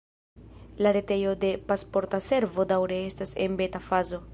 [0.77, 4.27] La retejo de Pasporta Servo daŭre estas en beta-fazo.